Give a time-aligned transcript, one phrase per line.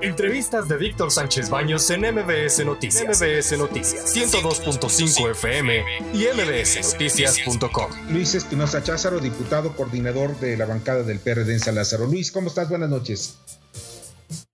[0.00, 3.20] Entrevistas de Víctor Sánchez Baños en MBS Noticias.
[3.20, 5.84] MBS Noticias 102.5 FM
[6.14, 7.90] y mbsnoticias.com.
[8.10, 12.06] Luis Espinosa Cházaro, diputado coordinador de la bancada del PRD en San Lázaro.
[12.06, 12.68] Luis, ¿cómo estás?
[12.68, 13.38] Buenas noches.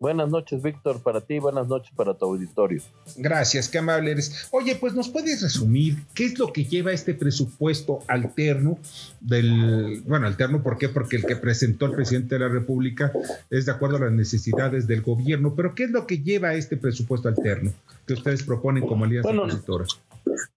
[0.00, 2.82] Buenas noches, Víctor, para ti, buenas noches para tu auditorio.
[3.16, 4.48] Gracias, qué amable eres.
[4.50, 8.79] Oye, pues nos puedes resumir qué es lo que lleva este presupuesto alterno
[9.20, 10.88] del, bueno, alterno, ¿por qué?
[10.88, 13.12] Porque el que presentó el presidente de la República
[13.50, 16.76] es de acuerdo a las necesidades del gobierno, pero ¿qué es lo que lleva este
[16.76, 17.72] presupuesto alterno
[18.06, 19.46] que ustedes proponen como alianza bueno,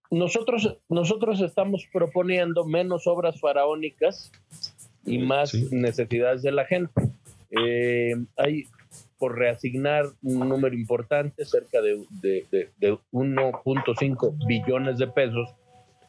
[0.10, 4.32] Nosotros, nosotros estamos proponiendo menos obras faraónicas
[5.06, 6.92] y más necesidades de la gente.
[7.52, 8.68] Eh, hay
[9.18, 15.50] por reasignar un número importante, cerca de, de, 1.5 billones de pesos,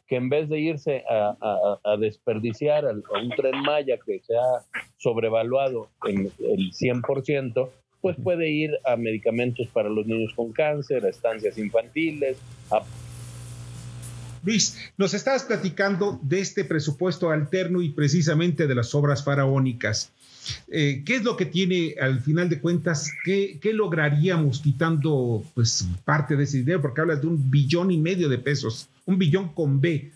[0.07, 4.65] que en vez de irse a, desperdiciar a, un tren Maya que se ha
[4.97, 7.69] sobrevaluado en el 100%,
[8.01, 12.37] pues puede ir a medicamentos para los niños con cáncer, a estancias infantiles,
[12.71, 12.81] a
[14.49, 20.11] Luis, nos estabas platicando de este presupuesto alterno y precisamente de las obras faraónicas.
[20.71, 23.13] Eh, ¿Qué es lo que tiene al final de cuentas?
[23.23, 26.81] ¿qué, lograríamos quitando pues parte de ese dinero?
[26.81, 30.11] Porque hablas de un billón y medio de pesos, un billón con B.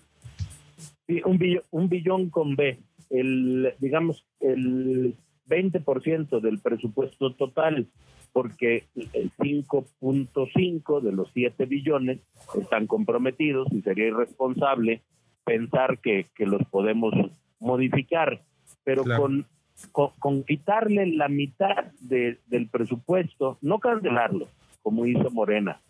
[1.06, 2.80] Sí, un billón, un billón con B.
[3.12, 5.16] El, digamos, el
[5.47, 7.88] 20% del presupuesto total,
[8.34, 12.20] porque el 5.5 de los 7 billones
[12.59, 15.02] están comprometidos y sería irresponsable
[15.45, 17.14] pensar que, los podemos
[17.59, 18.42] modificar.
[18.84, 19.45] Pero con
[19.92, 24.47] con, quitarle la mitad del presupuesto, no cancelarlo,
[24.81, 25.81] como hizo Morena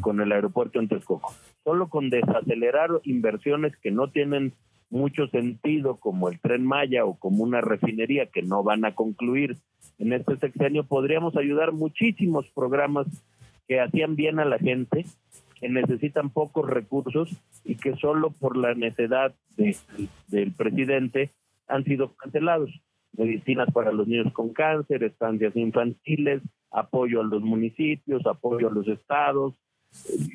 [0.00, 1.34] con el aeropuerto en Texcoco,
[1.64, 4.52] solo con desacelerar inversiones que no tienen
[4.90, 9.56] mucho sentido, como el tren Maya o como una refinería que no van a concluir
[9.98, 13.06] en este sexenio, podríamos ayudar muchísimos programas
[13.66, 15.06] que hacían bien a la gente,
[15.60, 17.30] que necesitan pocos recursos
[17.64, 21.30] y que solo por la necedad del presidente
[21.66, 22.70] han sido cancelados
[23.16, 28.86] medicinas para los niños con cáncer, estancias infantiles, apoyo a los municipios, apoyo a los
[28.88, 29.54] estados,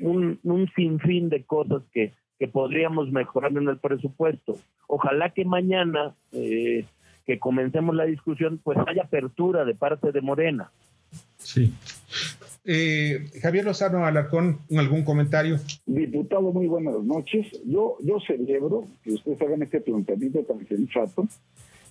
[0.02, 0.40] un,
[0.76, 4.58] sinfín de cosas que, que podríamos mejorar en el presupuesto.
[4.88, 6.86] Ojalá que mañana eh,
[7.32, 10.70] que comencemos la discusión, pues haya apertura de parte de Morena.
[11.38, 11.74] Sí.
[12.66, 15.58] Eh, Javier Lozano Alarcón, ¿algún comentario?
[15.86, 17.48] Diputado, muy buenas noches.
[17.66, 21.26] Yo, yo celebro que ustedes hagan este planteamiento tan sensato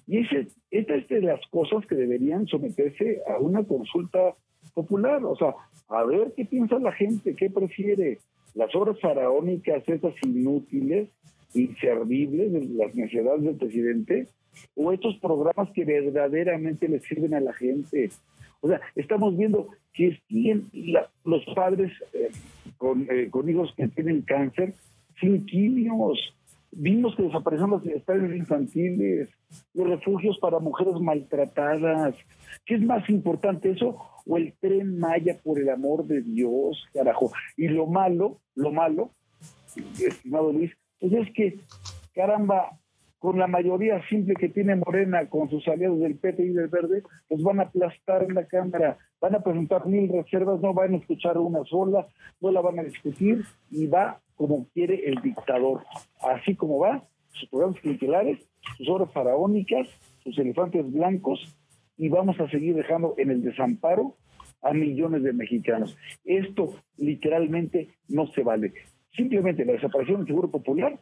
[0.07, 4.35] y ese, esta es de las cosas que deberían someterse a una consulta
[4.75, 5.55] popular, o sea,
[5.89, 8.19] a ver qué piensa la gente, qué prefiere,
[8.55, 11.09] las obras faraónicas, esas inútiles,
[11.55, 14.29] inservibles, las necesidades del presidente,
[14.75, 18.11] o estos programas que verdaderamente le sirven a la gente.
[18.61, 20.21] O sea, estamos viendo que
[21.25, 22.31] los padres eh,
[22.77, 24.75] con, eh, con hijos que tienen cáncer
[25.21, 26.35] sin quimios,
[26.73, 29.29] Vimos que desaparecieron los estadios infantiles,
[29.75, 32.15] los refugios para mujeres maltratadas.
[32.65, 37.33] ¿Qué es más importante eso o el tren Maya por el amor de Dios, carajo?
[37.57, 39.11] Y lo malo, lo malo,
[39.99, 41.59] estimado Luis, pues es que,
[42.15, 42.79] caramba,
[43.21, 47.03] con la mayoría simple que tiene Morena con sus aliados del PT y del Verde,
[47.29, 50.97] pues van a aplastar en la Cámara, van a presentar mil reservas, no van a
[50.97, 52.07] escuchar una sola,
[52.41, 55.85] no la van a discutir y va como quiere el dictador.
[56.23, 58.39] Así como va, sus programas clientelares,
[58.79, 59.87] sus obras faraónicas,
[60.25, 61.55] sus elefantes blancos,
[61.99, 64.17] y vamos a seguir dejando en el desamparo
[64.63, 65.95] a millones de mexicanos.
[66.25, 68.73] Esto literalmente no se vale.
[69.13, 70.99] Simplemente la desaparición del Seguro Popular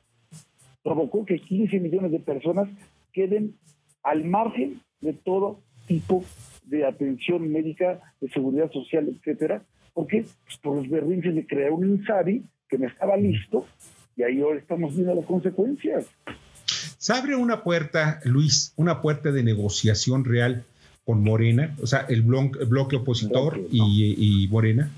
[0.89, 2.67] provocó que 15 millones de personas
[3.13, 3.55] queden
[4.03, 6.25] al margen de todo tipo
[6.65, 9.63] de atención médica, de seguridad social, etcétera,
[9.93, 13.67] porque pues, por los berrinches de crear un INSABI que no estaba listo
[14.17, 16.07] y ahí ahora estamos viendo las consecuencias.
[16.97, 20.65] Se abre una puerta, Luis, una puerta de negociación real
[21.05, 24.91] con Morena, o sea, el, bloque, opositor y, Morena.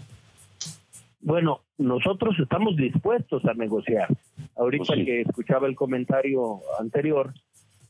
[1.20, 4.08] Bueno, nosotros estamos dispuestos a negociar.
[4.56, 7.32] Ahorita pues que escuchaba el comentario anterior,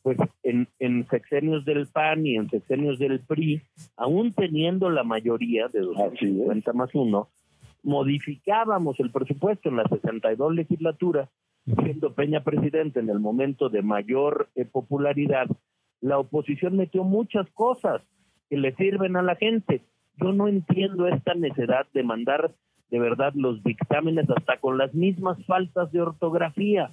[0.02, 3.60] pues en, en, sexenios del PAN y en sexenios del PRI,
[3.96, 7.28] aún teniendo la mayoría de 250 más uno,
[7.82, 11.28] modificábamos el presupuesto en la 62 legislatura,
[11.82, 15.48] siendo Peña presidente en el momento de mayor eh, popularidad,
[16.00, 18.06] la oposición metió muchas cosas
[18.48, 19.82] que le sirven a la gente.
[20.16, 22.54] Yo no entiendo esta necesidad de mandar
[22.90, 26.90] de verdad los dictámenes hasta con las mismas faltas de ortografía.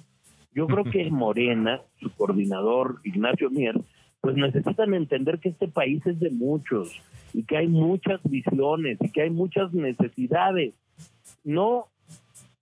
[0.54, 3.76] Yo creo que Morena, su coordinador Ignacio Mier,
[4.20, 7.00] pues necesitan entender que este país es de muchos
[7.32, 10.74] y que hay muchas visiones y que hay muchas necesidades.
[11.44, 11.86] No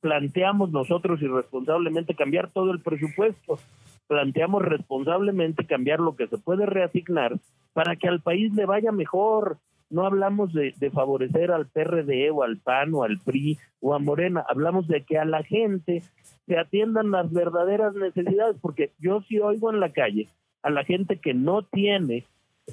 [0.00, 3.58] planteamos nosotros irresponsablemente cambiar todo el presupuesto,
[4.06, 7.38] planteamos responsablemente cambiar lo que se puede reasignar
[7.72, 9.58] para que al país le vaya mejor.
[9.88, 13.98] No hablamos de, de, favorecer al PRD o al PAN o al PRI o a
[13.98, 16.02] Morena, hablamos de que a la gente
[16.46, 20.28] se atiendan las verdaderas necesidades, porque yo sí oigo en la calle
[20.62, 22.24] a la gente que no tiene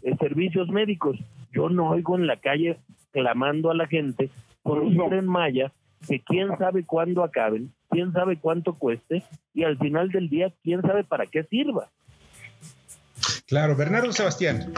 [0.02, 1.20] eh, servicios médicos,
[1.52, 2.78] yo no oigo en la calle
[3.12, 4.30] clamando a la gente
[4.64, 5.72] por un tren Maya
[6.08, 9.24] que quién sabe cuándo acaben, quién sabe cuánto cueste
[9.54, 11.90] y al final del día quién sabe para qué sirva.
[13.46, 14.74] Claro, Bernardo Sebastián.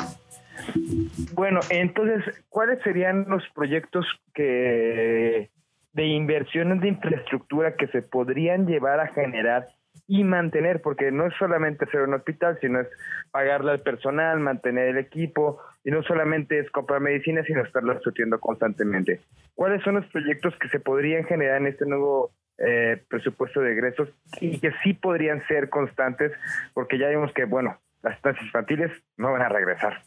[1.33, 5.49] Bueno, entonces, ¿cuáles serían los proyectos que
[5.93, 9.67] de inversiones de infraestructura que se podrían llevar a generar
[10.07, 12.87] y mantener, porque no es solamente hacer un hospital, sino es
[13.31, 18.39] pagarle al personal, mantener el equipo, y no solamente es comprar medicina, sino estarlo surtiendo
[18.39, 19.21] constantemente.
[19.55, 24.09] ¿Cuáles son los proyectos que se podrían generar en este nuevo eh, presupuesto de egresos
[24.41, 26.33] y que sí podrían ser constantes?
[26.73, 30.01] Porque ya vimos que, bueno, las tasas infantiles no van a regresar.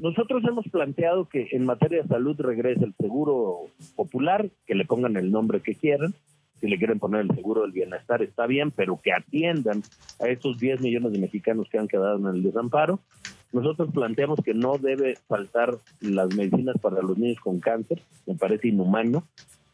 [0.00, 3.66] Nosotros hemos planteado que en materia de salud regrese el seguro
[3.96, 6.14] popular, que le pongan el nombre que quieran,
[6.60, 9.82] si le quieren poner el seguro del bienestar está bien, pero que atiendan
[10.20, 13.00] a estos 10 millones de mexicanos que han quedado en el desamparo.
[13.52, 18.68] Nosotros planteamos que no debe faltar las medicinas para los niños con cáncer, me parece
[18.68, 19.24] inhumano.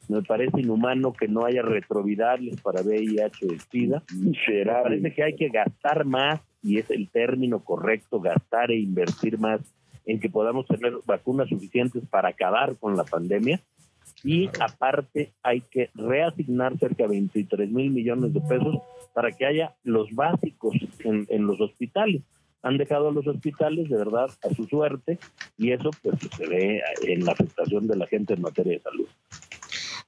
[0.06, 4.02] Me parece inhumano que no haya retrovirales para VIH y SIDA.
[4.14, 4.34] Me
[4.66, 9.62] parece que hay que gastar más, y es el término correcto, gastar e invertir más
[10.06, 13.60] en que podamos tener vacunas suficientes para acabar con la pandemia
[14.22, 18.78] y aparte hay que reasignar cerca de 23 mil millones de pesos
[19.12, 22.22] para que haya los básicos en, en, los hospitales.
[22.62, 25.18] Han dejado a los hospitales de verdad a su suerte
[25.58, 29.06] y eso pues se ve en la afectación de la gente en materia de salud.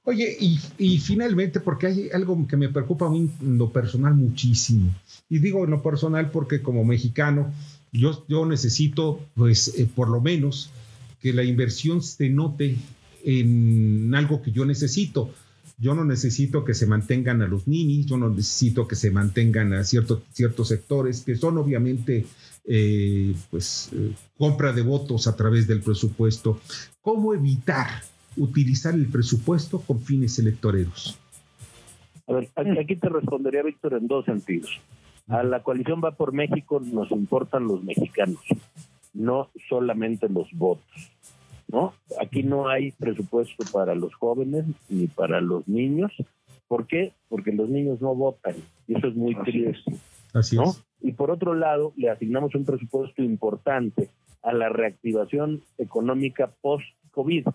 [0.03, 4.15] Oye, y, y, finalmente, porque hay algo que me preocupa a mí en lo personal
[4.15, 4.89] muchísimo,
[5.27, 7.51] y digo en lo personal porque como mexicano,
[7.97, 10.71] yo, yo necesito, pues, eh, por lo menos,
[11.21, 12.77] que la inversión se note
[13.23, 15.31] en algo que yo necesito.
[15.79, 19.73] Yo no necesito que se mantengan a los ninis, yo no necesito que se mantengan
[19.73, 22.25] a ciertos ciertos sectores que son obviamente
[22.65, 26.59] eh, pues eh, compra de votos a través del presupuesto.
[27.01, 27.87] ¿Cómo evitar
[28.37, 31.19] utilizar el presupuesto con fines electoreros?
[32.27, 34.81] A ver, aquí te respondería Víctor en dos sentidos.
[35.27, 38.41] A la coalición va por México nos importan los mexicanos,
[39.13, 41.11] no solamente los votos.
[41.67, 41.93] ¿no?
[42.21, 46.13] Aquí no hay presupuesto para los jóvenes ni para los niños.
[46.67, 47.13] ¿Por qué?
[47.29, 48.55] Porque los niños no votan
[48.87, 49.95] y eso es muy triste.
[50.33, 50.83] Así es.
[51.01, 54.09] Y por otro lado, le asignamos un presupuesto importante
[54.41, 57.47] a la reactivación económica post-COVID.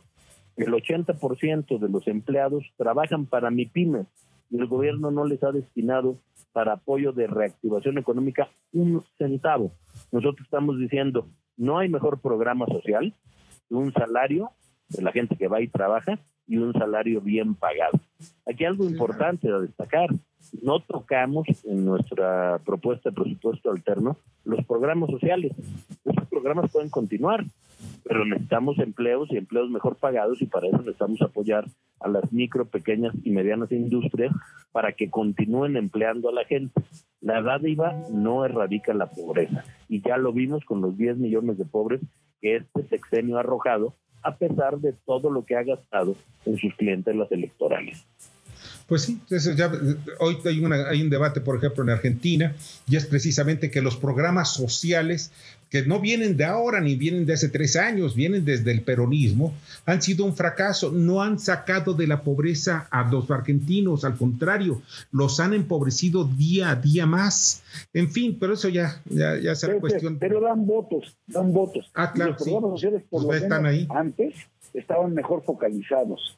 [0.57, 4.07] El 80% de los empleados trabajan para MIPIMES
[4.51, 6.19] y el gobierno no les ha destinado
[6.52, 9.72] para apoyo de reactivación económica un centavo.
[10.10, 13.14] Nosotros estamos diciendo, no hay mejor programa social
[13.72, 14.50] un salario
[14.88, 17.99] de la gente que va y trabaja y un salario bien pagado.
[18.46, 20.10] Aquí algo importante a destacar,
[20.60, 25.52] no tocamos en nuestra propuesta de presupuesto alterno los programas sociales.
[26.04, 27.44] Esos programas pueden continuar,
[28.04, 31.66] pero necesitamos empleos y empleos mejor pagados y para eso necesitamos apoyar
[32.00, 34.35] a las micro, pequeñas y medianas industrias
[34.73, 36.82] para que continúen empleando a la gente.
[37.21, 41.64] La dádiva no erradica la pobreza y ya lo vimos con los 10 millones de
[41.64, 42.00] pobres
[42.40, 46.75] que este sexenio ha arrojado, a pesar de todo lo que ha gastado en sus
[46.75, 48.06] clientes electorales.
[48.92, 49.18] Pues sí,
[49.56, 49.72] ya,
[50.18, 52.54] hoy hay, hay un debate, por ejemplo, en Argentina,
[52.87, 55.32] y es precisamente que los programas sociales,
[55.70, 59.54] que no vienen de ahora ni vienen de hace tres años, vienen desde el peronismo,
[59.87, 64.82] han sido un fracaso, no han sacado de la pobreza a los argentinos, al contrario,
[65.11, 67.62] los han empobrecido día a día más.
[67.94, 70.18] En fin, pero eso ya, ya, ya será cuestión.
[70.18, 71.90] Pero dan votos, dan votos.
[71.94, 72.32] Ah, claro.
[72.32, 73.88] los programas sociales, por pues lo ahí.
[73.88, 74.34] antes,
[74.75, 76.37] estaban mejor focalizados.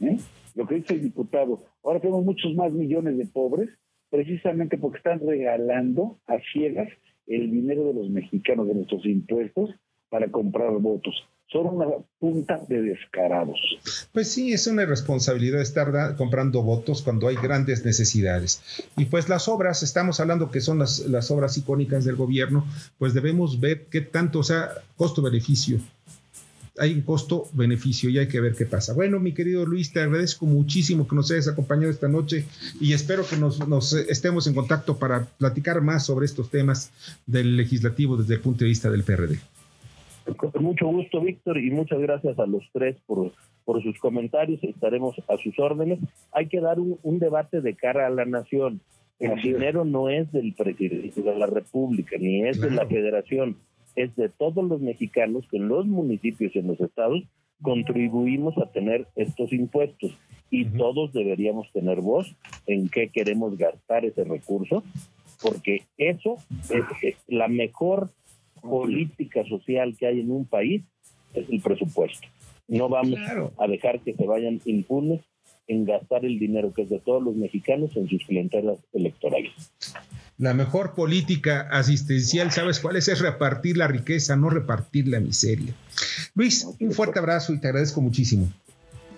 [0.00, 0.18] ¿eh?
[0.54, 3.70] Lo que dice el diputado, ahora tenemos muchos más millones de pobres,
[4.10, 6.88] precisamente porque están regalando a ciegas
[7.26, 9.70] el dinero de los mexicanos, de nuestros impuestos,
[10.10, 11.14] para comprar votos.
[11.50, 11.86] Son una
[12.18, 13.58] punta de descarados.
[14.12, 18.62] Pues sí, es una irresponsabilidad estar comprando votos cuando hay grandes necesidades.
[18.96, 22.66] Y pues las obras, estamos hablando que son las, las obras icónicas del gobierno,
[22.98, 25.78] pues debemos ver qué tanto, o sea, costo-beneficio
[26.78, 28.94] hay un costo-beneficio y hay que ver qué pasa.
[28.94, 32.44] Bueno, mi querido Luis, te agradezco muchísimo que nos hayas acompañado esta noche
[32.80, 36.90] y espero que nos, nos estemos en contacto para platicar más sobre estos temas
[37.26, 39.38] del legislativo desde el punto de vista del PRD.
[40.36, 43.32] Con mucho gusto, Víctor, y muchas gracias a los tres por,
[43.64, 44.62] por sus comentarios.
[44.62, 45.98] Estaremos a sus órdenes.
[46.32, 48.80] Hay que dar un, debate de cara a la nación.
[49.18, 53.56] El dinero no es del presidente de la República, ni es de la Federación,
[53.96, 57.22] es de todos los mexicanos que en los municipios y en los estados
[57.60, 60.12] contribuimos a tener estos impuestos
[60.50, 62.34] y todos deberíamos tener voz
[62.66, 64.82] en qué queremos gastar ese recurso,
[65.40, 66.36] porque eso
[66.68, 68.10] es la mejor
[68.60, 70.82] política social que hay en un país,
[71.34, 72.28] es el presupuesto.
[72.68, 73.18] No vamos
[73.58, 75.20] a dejar que se vayan impunes
[75.66, 79.52] en gastar el dinero que es de todos los mexicanos en sus clientelas electorales.
[80.42, 83.06] La mejor política asistencial, ¿sabes cuál es?
[83.06, 85.72] Es repartir la riqueza, no repartir la miseria.
[86.34, 88.52] Luis, un fuerte abrazo y te agradezco muchísimo.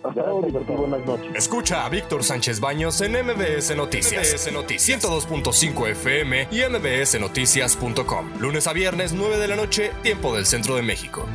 [0.02, 1.35] buenas noches.
[1.35, 4.35] Escucha a Víctor Sánchez Baños en MBS Noticias.
[4.35, 8.38] MBS Noticias 102.5 FM y MBSNoticias.com.
[8.38, 11.26] Lunes a viernes, 9 de la noche, tiempo del centro de México.